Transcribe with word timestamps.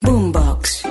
Boombox. 0.00 0.82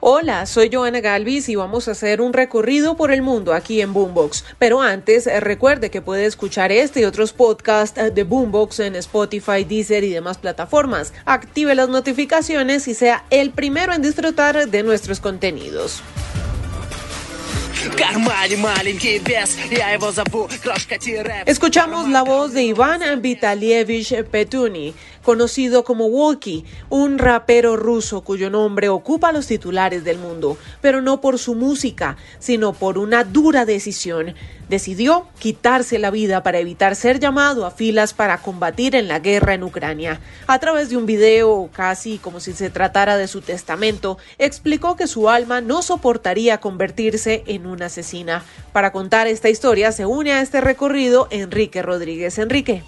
Hola, 0.00 0.46
soy 0.46 0.70
Joana 0.72 1.00
Galvis 1.00 1.48
y 1.48 1.54
vamos 1.54 1.88
a 1.88 1.92
hacer 1.92 2.20
un 2.20 2.32
recorrido 2.32 2.96
por 2.96 3.10
el 3.10 3.22
mundo 3.22 3.54
aquí 3.54 3.80
en 3.80 3.92
Boombox. 3.92 4.44
Pero 4.58 4.82
antes, 4.82 5.26
eh, 5.26 5.40
recuerde 5.40 5.90
que 5.90 6.02
puede 6.02 6.26
escuchar 6.26 6.72
este 6.72 7.00
y 7.00 7.04
otros 7.04 7.32
podcasts 7.32 7.98
eh, 7.98 8.10
de 8.10 8.24
Boombox 8.24 8.80
en 8.80 8.96
Spotify, 8.96 9.64
Deezer 9.64 10.04
y 10.04 10.10
demás 10.10 10.38
plataformas. 10.38 11.12
Active 11.24 11.74
las 11.74 11.88
notificaciones 11.88 12.86
y 12.88 12.94
sea 12.94 13.24
el 13.30 13.50
primero 13.50 13.92
en 13.92 14.02
disfrutar 14.02 14.68
de 14.68 14.82
nuestros 14.82 15.20
contenidos. 15.20 16.02
Escuchamos 21.46 22.08
la 22.08 22.22
voz 22.22 22.52
de 22.52 22.62
Iván 22.62 23.22
Vitalievich 23.22 24.24
Petuni, 24.24 24.94
conocido 25.28 25.84
como 25.84 26.06
Walkie, 26.06 26.64
un 26.88 27.18
rapero 27.18 27.76
ruso 27.76 28.22
cuyo 28.22 28.48
nombre 28.48 28.88
ocupa 28.88 29.30
los 29.30 29.46
titulares 29.46 30.02
del 30.02 30.16
mundo, 30.16 30.56
pero 30.80 31.02
no 31.02 31.20
por 31.20 31.38
su 31.38 31.54
música, 31.54 32.16
sino 32.38 32.72
por 32.72 32.96
una 32.96 33.24
dura 33.24 33.66
decisión. 33.66 34.34
Decidió 34.70 35.26
quitarse 35.38 35.98
la 35.98 36.10
vida 36.10 36.42
para 36.42 36.60
evitar 36.60 36.96
ser 36.96 37.20
llamado 37.20 37.66
a 37.66 37.70
filas 37.70 38.14
para 38.14 38.38
combatir 38.38 38.94
en 38.94 39.06
la 39.06 39.18
guerra 39.18 39.52
en 39.52 39.64
Ucrania. 39.64 40.18
A 40.46 40.58
través 40.60 40.88
de 40.88 40.96
un 40.96 41.04
video, 41.04 41.68
casi 41.74 42.16
como 42.16 42.40
si 42.40 42.54
se 42.54 42.70
tratara 42.70 43.18
de 43.18 43.28
su 43.28 43.42
testamento, 43.42 44.16
explicó 44.38 44.96
que 44.96 45.06
su 45.06 45.28
alma 45.28 45.60
no 45.60 45.82
soportaría 45.82 46.56
convertirse 46.58 47.44
en 47.46 47.66
una 47.66 47.86
asesina. 47.86 48.44
Para 48.72 48.92
contar 48.92 49.26
esta 49.26 49.50
historia 49.50 49.92
se 49.92 50.06
une 50.06 50.32
a 50.32 50.40
este 50.40 50.62
recorrido 50.62 51.28
Enrique 51.30 51.82
Rodríguez. 51.82 52.38
Enrique. 52.38 52.82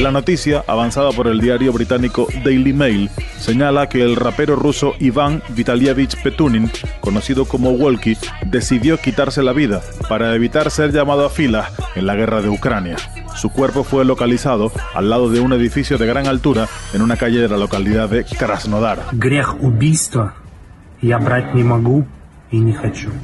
La 0.00 0.10
noticia, 0.10 0.64
avanzada 0.66 1.10
por 1.12 1.28
el 1.28 1.38
diario 1.38 1.70
británico 1.70 2.26
Daily 2.42 2.72
Mail, 2.72 3.10
señala 3.38 3.88
que 3.90 4.02
el 4.02 4.16
rapero 4.16 4.56
ruso 4.56 4.94
Iván 4.98 5.42
Vitalievich 5.50 6.20
Petunin, 6.22 6.70
conocido 7.00 7.44
como 7.44 7.72
Walkie, 7.72 8.16
decidió 8.46 8.96
quitarse 8.96 9.42
la 9.42 9.52
vida 9.52 9.82
para 10.08 10.34
evitar 10.34 10.70
ser 10.70 10.92
llamado 10.92 11.26
a 11.26 11.30
filas 11.30 11.72
en 11.94 12.06
la 12.06 12.14
guerra 12.14 12.40
de 12.40 12.48
Ucrania. 12.48 12.96
Su 13.36 13.50
cuerpo 13.50 13.84
fue 13.84 14.04
localizado 14.06 14.72
al 14.94 15.10
lado 15.10 15.30
de 15.30 15.40
un 15.40 15.52
edificio 15.52 15.98
de 15.98 16.06
gran 16.06 16.26
altura 16.26 16.68
en 16.94 17.02
una 17.02 17.16
calle 17.16 17.40
de 17.40 17.48
la 17.48 17.58
localidad 17.58 18.08
de 18.08 18.24
Krasnodar. 18.24 19.04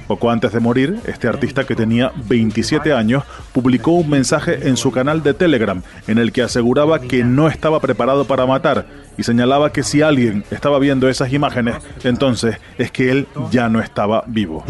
Poco 0.06 0.30
antes 0.30 0.52
de 0.52 0.60
morir, 0.60 1.00
este 1.06 1.28
artista 1.28 1.64
que 1.64 1.76
tenía 1.76 2.12
27 2.28 2.92
años 2.92 3.24
publicó 3.52 3.92
un 3.92 4.08
mensaje 4.08 4.68
en 4.68 4.76
su 4.76 4.90
canal 4.90 5.22
de 5.22 5.34
Telegram 5.34 5.82
en 6.06 6.18
el 6.18 6.32
que 6.32 6.42
aseguraba 6.42 7.00
que 7.00 7.24
no 7.24 7.48
estaba 7.48 7.80
preparado 7.80 8.24
para 8.24 8.46
matar 8.46 8.86
y 9.18 9.24
señalaba 9.24 9.72
que 9.72 9.82
si 9.82 10.00
alguien 10.00 10.44
estaba 10.50 10.78
viendo 10.78 11.08
esas 11.08 11.32
imágenes, 11.32 11.74
entonces 12.04 12.56
es 12.78 12.90
que 12.90 13.10
él 13.10 13.26
ya 13.50 13.68
no 13.68 13.80
estaba 13.80 14.24
vivo. 14.26 14.64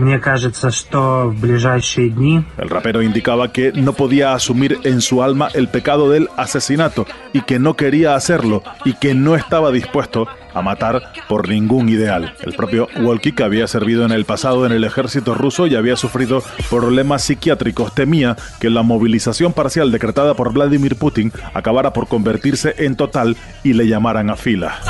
El 2.56 2.70
rapero 2.70 3.02
indicaba 3.02 3.52
que 3.52 3.72
no 3.72 3.92
podía 3.92 4.32
asumir 4.32 4.78
en 4.82 5.00
su 5.00 5.22
alma 5.22 5.48
el 5.54 5.68
pecado 5.68 6.10
del 6.10 6.28
asesinato 6.36 7.06
y 7.32 7.42
que 7.42 7.58
no 7.58 7.74
quería 7.74 8.14
hacerlo 8.14 8.62
y 8.84 8.94
que 8.94 9.14
no 9.14 9.36
estaba 9.36 9.70
dispuesto 9.70 10.26
a 10.54 10.62
matar 10.62 11.12
por 11.28 11.48
ningún 11.48 11.88
ideal. 11.88 12.34
El 12.42 12.54
propio 12.54 12.88
que 13.34 13.42
había 13.42 13.66
servido 13.66 14.04
en 14.04 14.12
el 14.12 14.24
pasado 14.24 14.64
en 14.64 14.72
el 14.72 14.84
ejército 14.84 15.34
ruso 15.34 15.66
y 15.66 15.74
había 15.74 15.96
sufrido 15.96 16.42
problemas 16.70 17.22
psiquiátricos, 17.22 17.94
temía 17.94 18.36
que 18.60 18.70
la 18.70 18.82
movilización 18.82 19.52
parcial 19.52 19.92
decretada 19.92 20.34
por 20.34 20.52
Vladimir 20.52 20.96
Putin 20.96 21.32
acabara 21.54 21.92
por 21.92 22.08
convertirse 22.08 22.74
en 22.78 22.96
total 22.96 23.36
y 23.64 23.72
le 23.74 23.86
llamaran 23.86 24.30
a 24.30 24.36
fila. 24.38 24.80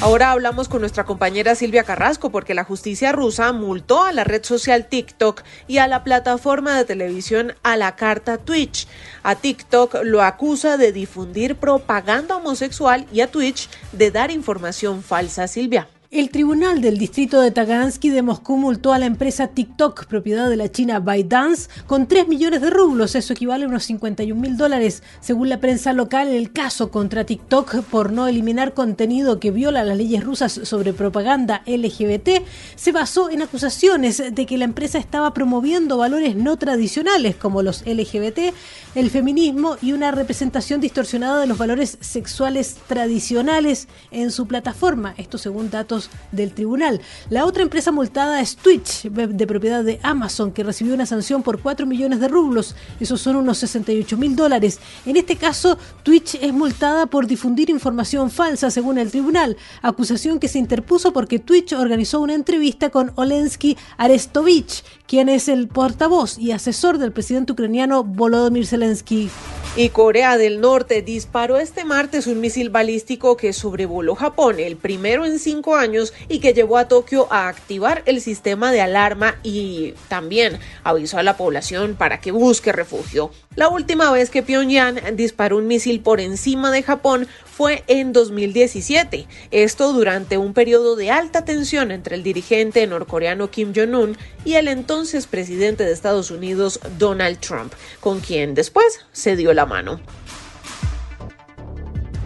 Ahora 0.00 0.32
hablamos 0.32 0.68
con 0.68 0.80
nuestra 0.80 1.04
compañera 1.04 1.54
Silvia 1.54 1.84
Carrasco 1.84 2.30
porque 2.30 2.52
la 2.52 2.64
justicia 2.64 3.12
rusa 3.12 3.52
multó 3.52 4.04
a 4.04 4.12
la 4.12 4.22
red 4.22 4.44
social 4.44 4.86
TikTok 4.86 5.42
y 5.66 5.78
a 5.78 5.86
la 5.86 6.04
plataforma 6.04 6.76
de 6.76 6.84
televisión 6.84 7.54
a 7.62 7.78
la 7.78 7.96
carta 7.96 8.36
Twitch. 8.36 8.86
A 9.22 9.36
TikTok 9.36 9.96
lo 10.02 10.22
acusa 10.22 10.76
de 10.76 10.92
difundir 10.92 11.56
propaganda 11.56 12.36
homosexual 12.36 13.06
y 13.12 13.22
a 13.22 13.30
Twitch 13.30 13.70
de 13.92 14.10
dar 14.10 14.30
información 14.30 15.02
falsa. 15.02 15.48
Silvia. 15.48 15.88
El 16.14 16.30
Tribunal 16.30 16.80
del 16.80 16.96
Distrito 16.96 17.40
de 17.40 17.50
Tagansky 17.50 18.08
de 18.08 18.22
Moscú 18.22 18.56
multó 18.56 18.92
a 18.92 19.00
la 19.00 19.06
empresa 19.06 19.48
TikTok, 19.48 20.06
propiedad 20.06 20.48
de 20.48 20.54
la 20.54 20.70
China 20.70 21.00
ByteDance, 21.00 21.68
con 21.88 22.06
3 22.06 22.28
millones 22.28 22.60
de 22.60 22.70
rublos, 22.70 23.16
eso 23.16 23.32
equivale 23.32 23.64
a 23.64 23.68
unos 23.68 23.82
51 23.82 24.40
mil 24.40 24.56
dólares. 24.56 25.02
Según 25.18 25.48
la 25.48 25.58
prensa 25.58 25.92
local, 25.92 26.28
el 26.28 26.52
caso 26.52 26.92
contra 26.92 27.24
TikTok 27.24 27.82
por 27.86 28.12
no 28.12 28.28
eliminar 28.28 28.74
contenido 28.74 29.40
que 29.40 29.50
viola 29.50 29.82
las 29.82 29.96
leyes 29.96 30.22
rusas 30.22 30.52
sobre 30.62 30.92
propaganda 30.92 31.64
LGBT 31.66 32.44
se 32.76 32.92
basó 32.92 33.28
en 33.28 33.42
acusaciones 33.42 34.22
de 34.32 34.46
que 34.46 34.56
la 34.56 34.66
empresa 34.66 34.98
estaba 34.98 35.34
promoviendo 35.34 35.98
valores 35.98 36.36
no 36.36 36.56
tradicionales 36.58 37.34
como 37.34 37.60
los 37.60 37.84
LGBT, 37.84 38.54
el 38.94 39.10
feminismo 39.10 39.78
y 39.82 39.90
una 39.90 40.12
representación 40.12 40.80
distorsionada 40.80 41.40
de 41.40 41.48
los 41.48 41.58
valores 41.58 41.98
sexuales 42.00 42.76
tradicionales 42.86 43.88
en 44.12 44.30
su 44.30 44.46
plataforma. 44.46 45.14
Esto 45.18 45.38
según 45.38 45.70
datos 45.70 46.03
del 46.32 46.52
tribunal. 46.52 47.00
La 47.30 47.44
otra 47.44 47.62
empresa 47.62 47.92
multada 47.92 48.40
es 48.40 48.56
Twitch, 48.56 49.02
de 49.08 49.46
propiedad 49.46 49.84
de 49.84 50.00
Amazon, 50.02 50.52
que 50.52 50.62
recibió 50.62 50.94
una 50.94 51.06
sanción 51.06 51.42
por 51.42 51.60
4 51.60 51.86
millones 51.86 52.20
de 52.20 52.28
rublos. 52.28 52.74
Esos 53.00 53.20
son 53.20 53.36
unos 53.36 53.58
68 53.58 54.16
mil 54.16 54.36
dólares. 54.36 54.80
En 55.06 55.16
este 55.16 55.36
caso, 55.36 55.78
Twitch 56.02 56.36
es 56.36 56.52
multada 56.52 57.06
por 57.06 57.26
difundir 57.26 57.70
información 57.70 58.30
falsa, 58.30 58.70
según 58.70 58.98
el 58.98 59.10
tribunal. 59.10 59.56
Acusación 59.82 60.38
que 60.38 60.48
se 60.48 60.58
interpuso 60.58 61.12
porque 61.12 61.38
Twitch 61.38 61.72
organizó 61.72 62.20
una 62.20 62.34
entrevista 62.34 62.90
con 62.90 63.12
Olensky 63.14 63.76
Arestovich, 63.96 64.84
quien 65.06 65.28
es 65.28 65.48
el 65.48 65.68
portavoz 65.68 66.38
y 66.38 66.52
asesor 66.52 66.98
del 66.98 67.12
presidente 67.12 67.52
ucraniano 67.52 68.04
Volodymyr 68.04 68.66
Zelensky. 68.66 69.30
Y 69.76 69.88
Corea 69.88 70.38
del 70.38 70.60
Norte 70.60 71.02
disparó 71.02 71.58
este 71.58 71.84
martes 71.84 72.28
un 72.28 72.40
misil 72.40 72.70
balístico 72.70 73.36
que 73.36 73.52
sobrevoló 73.52 74.14
Japón, 74.14 74.60
el 74.60 74.76
primero 74.76 75.26
en 75.26 75.40
cinco 75.40 75.74
años, 75.74 76.14
y 76.28 76.38
que 76.38 76.54
llevó 76.54 76.78
a 76.78 76.86
Tokio 76.86 77.26
a 77.32 77.48
activar 77.48 78.04
el 78.06 78.20
sistema 78.20 78.70
de 78.70 78.80
alarma 78.80 79.34
y 79.42 79.94
también 80.06 80.60
avisó 80.84 81.18
a 81.18 81.24
la 81.24 81.36
población 81.36 81.96
para 81.96 82.20
que 82.20 82.30
busque 82.30 82.70
refugio. 82.70 83.32
La 83.56 83.68
última 83.68 84.12
vez 84.12 84.30
que 84.30 84.44
Pyongyang 84.44 85.16
disparó 85.16 85.56
un 85.56 85.66
misil 85.66 86.00
por 86.00 86.20
encima 86.20 86.70
de 86.70 86.84
Japón 86.84 87.26
fue 87.44 87.84
en 87.86 88.12
2017. 88.12 89.28
Esto 89.52 89.92
durante 89.92 90.38
un 90.38 90.54
periodo 90.54 90.96
de 90.96 91.12
alta 91.12 91.44
tensión 91.44 91.92
entre 91.92 92.16
el 92.16 92.24
dirigente 92.24 92.84
norcoreano 92.86 93.50
Kim 93.50 93.72
Jong-un 93.74 94.16
y 94.44 94.54
el 94.54 94.66
entonces 94.66 95.28
presidente 95.28 95.84
de 95.84 95.92
Estados 95.92 96.32
Unidos 96.32 96.80
Donald 96.98 97.38
Trump, 97.38 97.72
con 98.00 98.18
quien 98.18 98.54
después 98.54 99.00
se 99.12 99.36
dio 99.36 99.52
la 99.52 99.63
mano. 99.66 100.00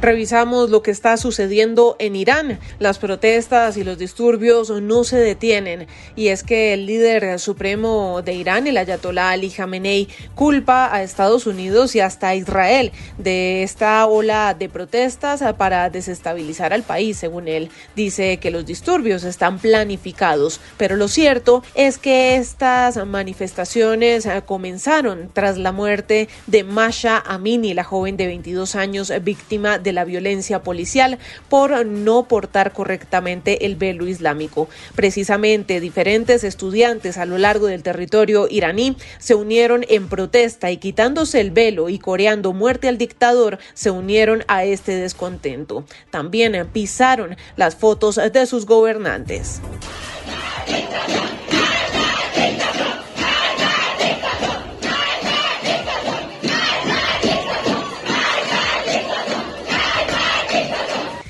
Revisamos 0.01 0.71
lo 0.71 0.81
que 0.81 0.93
está 0.93 1.17
sucediendo 1.17 1.97
en 1.99 2.15
Irán. 2.15 2.61
Las 2.79 2.99
protestas 2.99 3.77
y 3.77 3.83
los 3.83 3.99
disturbios 3.99 4.71
no 4.71 5.03
se 5.03 5.17
detienen 5.17 5.89
y 6.15 6.29
es 6.29 6.45
que 6.45 6.73
el 6.73 6.87
líder 6.87 7.41
supremo 7.41 8.23
de 8.23 8.35
Irán, 8.35 8.69
el 8.69 8.77
ayatolá 8.77 9.31
Ali 9.31 9.51
Khamenei, 9.51 10.07
culpa 10.37 10.95
a 10.95 11.03
Estados 11.03 11.47
Unidos 11.47 11.97
y 11.97 12.01
hasta 12.01 12.29
a 12.29 12.37
Israel 12.37 12.93
de 13.19 13.65
esta 13.65 14.07
ola 14.07 14.55
de 14.57 14.69
protestas 14.69 15.43
para 15.57 15.91
desestabilizar 15.91 16.73
al 16.73 16.85
país, 16.85 17.17
según 17.17 17.49
él. 17.49 17.69
Dice 17.97 18.37
que 18.37 18.53
los 18.53 18.67
disturbios 18.67 19.25
están 19.25 19.59
planificados, 19.59 20.61
pero 20.77 20.95
lo 20.95 21.09
cierto 21.09 21.65
es 21.75 21.99
que 21.99 22.37
estas 22.37 23.05
manifestaciones 23.05 24.29
comenzaron 24.47 25.31
tras 25.33 25.59
la 25.59 25.73
muerte 25.73 26.29
de 26.47 26.63
Masha 26.63 27.19
Amini, 27.19 27.75
la 27.75 27.83
joven 27.83 28.17
de 28.17 28.29
22 28.29 28.77
años 28.77 29.13
víctima 29.23 29.79
de 29.79 29.88
de 29.89 29.95
la 29.95 30.05
violencia 30.05 30.63
policial 30.63 31.19
por 31.49 31.87
no 31.87 32.29
portar 32.29 32.73
correctamente 32.73 33.65
el 33.65 33.77
velo 33.77 34.07
islámico. 34.07 34.69
Precisamente 34.95 35.81
diferentes 35.81 36.45
estudiantes 36.45 37.17
a 37.17 37.25
lo 37.25 37.39
largo 37.39 37.67
del 37.67 37.83
territorio 37.83 38.49
iraní 38.51 38.97
se 39.19 39.35
unieron 39.35 39.87
en 39.89 40.09
protesta 40.09 40.71
y 40.71 40.77
quitándose 40.77 41.41
el 41.41 41.53
velo 41.53 41.89
y 41.89 41.99
coreando 41.99 42.53
muerte 42.53 42.89
al 42.89 42.99
dictador 42.99 43.59
se 43.73 43.91
unieron 43.91 44.45
a 44.47 44.65
este 44.65 44.93
descontento. 44.93 45.85
También 46.11 46.69
pisaron 46.71 47.37
las 47.57 47.77
fotos 47.77 48.17
de 48.17 48.47
sus 48.47 48.67
gobernantes. 48.67 49.63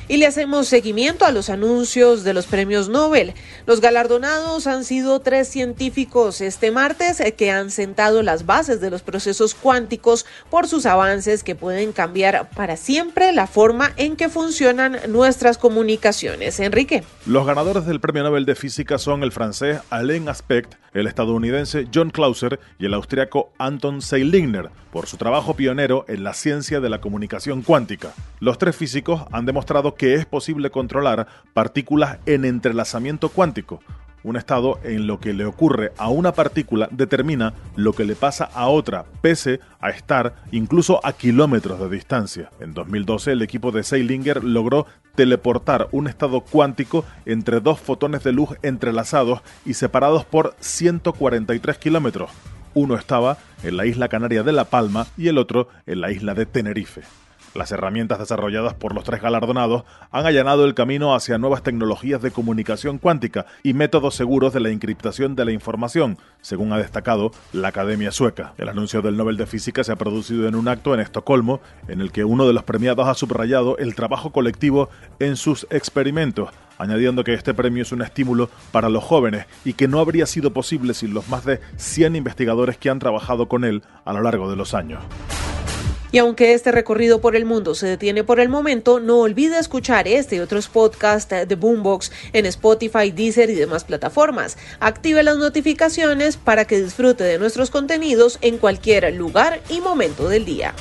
Y 0.08 0.16
le 0.16 0.26
hacemos 0.26 0.68
seguimiento 0.68 1.24
a 1.24 1.30
los 1.30 1.50
anuncios 1.50 2.24
de 2.24 2.34
los 2.34 2.46
premios 2.46 2.88
Nobel. 2.88 3.34
Los 3.66 3.80
galardonados 3.80 4.66
han 4.66 4.84
sido 4.84 5.20
tres 5.20 5.48
científicos 5.48 6.40
este 6.40 6.70
martes 6.70 7.20
eh, 7.20 7.34
que 7.34 7.50
han 7.50 7.70
sentado 7.70 8.22
las 8.22 8.46
bases 8.46 8.80
de 8.80 8.90
los 8.90 9.02
procesos 9.02 9.54
cuánticos 9.54 10.26
por 10.50 10.66
sus 10.66 10.86
avances 10.86 11.44
que 11.44 11.54
pueden 11.54 11.92
cambiar 11.92 12.48
para 12.50 12.76
siempre 12.76 13.32
la 13.32 13.46
forma 13.46 13.92
en 13.96 14.16
que 14.16 14.28
funcionan 14.28 14.98
nuestras 15.08 15.58
comunicaciones. 15.58 16.58
Enrique. 16.60 17.04
Los 17.26 17.46
ganadores 17.46 17.86
del 17.86 18.00
Premio 18.00 18.22
Nobel 18.22 18.46
de 18.46 18.54
Física 18.54 18.98
son 18.98 19.22
el 19.22 19.32
francés 19.32 19.80
Alain 19.90 20.28
Aspect, 20.28 20.74
el 20.98 21.06
estadounidense 21.06 21.86
John 21.94 22.10
Clauser 22.10 22.58
y 22.78 22.86
el 22.86 22.94
austriaco 22.94 23.52
Anton 23.58 24.02
Seilingner 24.02 24.70
por 24.92 25.06
su 25.06 25.16
trabajo 25.16 25.54
pionero 25.54 26.04
en 26.08 26.24
la 26.24 26.34
ciencia 26.34 26.80
de 26.80 26.88
la 26.88 27.00
comunicación 27.00 27.62
cuántica. 27.62 28.12
Los 28.40 28.58
tres 28.58 28.76
físicos 28.76 29.22
han 29.32 29.46
demostrado 29.46 29.94
que 29.94 30.14
es 30.14 30.26
posible 30.26 30.70
controlar 30.70 31.26
partículas 31.52 32.18
en 32.26 32.44
entrelazamiento 32.44 33.28
cuántico. 33.28 33.80
Un 34.24 34.36
estado 34.36 34.78
en 34.82 35.06
lo 35.06 35.20
que 35.20 35.32
le 35.32 35.44
ocurre 35.44 35.92
a 35.96 36.08
una 36.08 36.32
partícula 36.32 36.88
determina 36.90 37.54
lo 37.76 37.92
que 37.92 38.04
le 38.04 38.16
pasa 38.16 38.44
a 38.52 38.68
otra, 38.68 39.04
pese 39.20 39.60
a 39.80 39.90
estar 39.90 40.34
incluso 40.50 41.00
a 41.04 41.12
kilómetros 41.12 41.78
de 41.78 41.88
distancia. 41.88 42.50
En 42.60 42.74
2012 42.74 43.32
el 43.32 43.42
equipo 43.42 43.70
de 43.70 43.84
Seilinger 43.84 44.42
logró 44.42 44.86
teleportar 45.14 45.88
un 45.92 46.08
estado 46.08 46.40
cuántico 46.40 47.04
entre 47.26 47.60
dos 47.60 47.80
fotones 47.80 48.22
de 48.24 48.32
luz 48.32 48.50
entrelazados 48.62 49.40
y 49.64 49.74
separados 49.74 50.24
por 50.24 50.54
143 50.60 51.78
kilómetros. 51.78 52.30
Uno 52.74 52.94
estaba 52.96 53.38
en 53.62 53.76
la 53.76 53.86
isla 53.86 54.08
canaria 54.08 54.42
de 54.42 54.52
La 54.52 54.64
Palma 54.64 55.06
y 55.16 55.28
el 55.28 55.38
otro 55.38 55.68
en 55.86 56.00
la 56.00 56.12
isla 56.12 56.34
de 56.34 56.46
Tenerife. 56.46 57.02
Las 57.54 57.72
herramientas 57.72 58.18
desarrolladas 58.18 58.74
por 58.74 58.94
los 58.94 59.04
tres 59.04 59.22
galardonados 59.22 59.84
han 60.10 60.26
allanado 60.26 60.64
el 60.64 60.74
camino 60.74 61.14
hacia 61.14 61.38
nuevas 61.38 61.62
tecnologías 61.62 62.20
de 62.20 62.30
comunicación 62.30 62.98
cuántica 62.98 63.46
y 63.62 63.72
métodos 63.72 64.14
seguros 64.14 64.52
de 64.52 64.60
la 64.60 64.68
encriptación 64.68 65.34
de 65.34 65.44
la 65.44 65.52
información, 65.52 66.18
según 66.40 66.72
ha 66.72 66.78
destacado 66.78 67.30
la 67.52 67.68
Academia 67.68 68.12
Sueca. 68.12 68.52
El 68.58 68.68
anuncio 68.68 69.02
del 69.02 69.16
Nobel 69.16 69.36
de 69.36 69.46
Física 69.46 69.82
se 69.82 69.92
ha 69.92 69.96
producido 69.96 70.46
en 70.46 70.54
un 70.54 70.68
acto 70.68 70.94
en 70.94 71.00
Estocolmo, 71.00 71.60
en 71.88 72.00
el 72.00 72.12
que 72.12 72.24
uno 72.24 72.46
de 72.46 72.52
los 72.52 72.64
premiados 72.64 73.08
ha 73.08 73.14
subrayado 73.14 73.78
el 73.78 73.94
trabajo 73.94 74.30
colectivo 74.30 74.90
en 75.18 75.36
sus 75.36 75.66
experimentos, 75.70 76.50
añadiendo 76.76 77.24
que 77.24 77.34
este 77.34 77.54
premio 77.54 77.82
es 77.82 77.92
un 77.92 78.02
estímulo 78.02 78.50
para 78.72 78.88
los 78.88 79.04
jóvenes 79.04 79.46
y 79.64 79.72
que 79.72 79.88
no 79.88 80.00
habría 80.00 80.26
sido 80.26 80.52
posible 80.52 80.94
sin 80.94 81.14
los 81.14 81.28
más 81.28 81.44
de 81.44 81.60
100 81.76 82.16
investigadores 82.16 82.76
que 82.76 82.90
han 82.90 82.98
trabajado 82.98 83.48
con 83.48 83.64
él 83.64 83.82
a 84.04 84.12
lo 84.12 84.22
largo 84.22 84.50
de 84.50 84.56
los 84.56 84.74
años. 84.74 85.02
Y 86.10 86.18
aunque 86.18 86.54
este 86.54 86.72
recorrido 86.72 87.20
por 87.20 87.36
el 87.36 87.44
mundo 87.44 87.74
se 87.74 87.86
detiene 87.86 88.24
por 88.24 88.40
el 88.40 88.48
momento, 88.48 89.00
no 89.00 89.18
olvide 89.18 89.58
escuchar 89.58 90.08
este 90.08 90.36
y 90.36 90.40
otros 90.40 90.68
podcasts 90.68 91.34
de 91.46 91.54
Boombox 91.54 92.10
en 92.32 92.46
Spotify, 92.46 93.10
Deezer 93.10 93.50
y 93.50 93.54
demás 93.54 93.84
plataformas. 93.84 94.56
Active 94.80 95.22
las 95.22 95.36
notificaciones 95.36 96.36
para 96.36 96.64
que 96.64 96.80
disfrute 96.80 97.24
de 97.24 97.38
nuestros 97.38 97.70
contenidos 97.70 98.38
en 98.40 98.58
cualquier 98.58 99.12
lugar 99.14 99.60
y 99.68 99.80
momento 99.80 100.28
del 100.28 100.44
día. 100.44 100.74